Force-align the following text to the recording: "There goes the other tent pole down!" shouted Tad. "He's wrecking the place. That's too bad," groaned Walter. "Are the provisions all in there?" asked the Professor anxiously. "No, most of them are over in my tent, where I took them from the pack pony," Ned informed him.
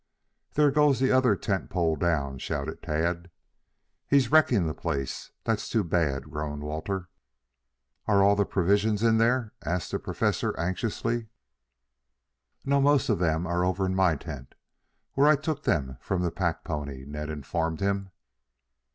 "There 0.53 0.71
goes 0.71 0.99
the 0.99 1.11
other 1.11 1.35
tent 1.35 1.69
pole 1.69 1.95
down!" 1.95 2.39
shouted 2.39 2.81
Tad. 2.81 3.29
"He's 4.07 4.31
wrecking 4.31 4.65
the 4.65 4.73
place. 4.73 5.29
That's 5.43 5.69
too 5.69 5.83
bad," 5.83 6.23
groaned 6.31 6.63
Walter. 6.63 7.09
"Are 8.07 8.35
the 8.35 8.43
provisions 8.43 9.03
all 9.03 9.09
in 9.09 9.17
there?" 9.19 9.53
asked 9.63 9.91
the 9.91 9.99
Professor 9.99 10.59
anxiously. 10.59 11.27
"No, 12.65 12.81
most 12.81 13.09
of 13.09 13.19
them 13.19 13.45
are 13.45 13.63
over 13.63 13.85
in 13.85 13.93
my 13.93 14.15
tent, 14.15 14.55
where 15.13 15.27
I 15.27 15.35
took 15.35 15.65
them 15.65 15.99
from 16.01 16.23
the 16.23 16.31
pack 16.31 16.63
pony," 16.63 17.05
Ned 17.07 17.29
informed 17.29 17.79
him. 17.79 18.09